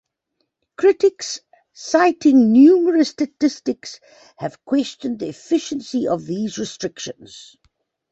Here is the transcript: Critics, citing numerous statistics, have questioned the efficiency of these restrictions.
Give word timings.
Critics, 0.77 1.41
citing 1.75 2.51
numerous 2.51 3.09
statistics, 3.09 3.99
have 4.37 4.65
questioned 4.65 5.19
the 5.19 5.29
efficiency 5.29 6.07
of 6.07 6.25
these 6.25 6.57
restrictions. 6.57 7.55